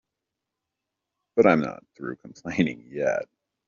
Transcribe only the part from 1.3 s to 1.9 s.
But I'm not